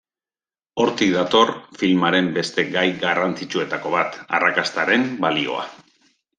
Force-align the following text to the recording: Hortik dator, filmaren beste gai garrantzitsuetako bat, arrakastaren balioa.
Hortik 0.83 1.11
dator, 1.15 1.51
filmaren 1.81 2.31
beste 2.39 2.67
gai 2.77 2.87
garrantzitsuetako 3.05 3.95
bat, 3.99 4.21
arrakastaren 4.41 5.09
balioa. 5.29 5.71